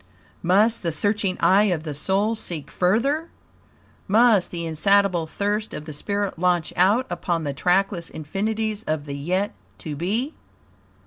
[0.41, 3.29] Must the searching eye of the Soul seek further?
[4.07, 9.13] Must the insatiable thirst of the Spirit launch out upon the trackless infinities of the
[9.15, 10.33] yet To Be?